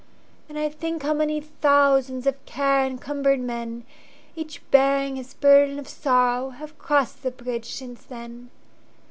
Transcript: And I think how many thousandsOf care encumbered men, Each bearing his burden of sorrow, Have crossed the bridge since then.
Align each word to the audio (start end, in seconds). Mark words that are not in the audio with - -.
And 0.49 0.57
I 0.57 0.67
think 0.67 1.03
how 1.03 1.13
many 1.13 1.39
thousandsOf 1.39 2.33
care 2.47 2.83
encumbered 2.85 3.39
men, 3.39 3.85
Each 4.35 4.59
bearing 4.71 5.15
his 5.17 5.35
burden 5.35 5.77
of 5.77 5.87
sorrow, 5.87 6.49
Have 6.49 6.79
crossed 6.79 7.21
the 7.21 7.29
bridge 7.29 7.71
since 7.71 8.01
then. 8.05 8.49